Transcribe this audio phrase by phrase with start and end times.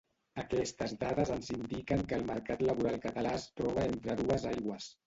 [0.43, 4.95] Aquestes dades ens indiquen que el mercat laboral català es troba entre dues aigües.